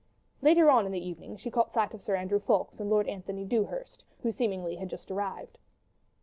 [0.41, 3.45] Later on in the evening she caught sight of Sir Andrew Ffoulkes and Lord Antony
[3.45, 5.59] Dewhurst, who seemingly had just arrived.